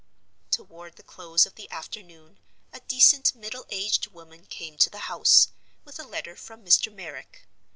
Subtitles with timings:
[0.49, 2.39] Toward the close of the afternoon
[2.73, 5.49] a decent middle aged woman came to the house,
[5.85, 6.91] with a letter from Mr.
[6.91, 7.43] Merrick.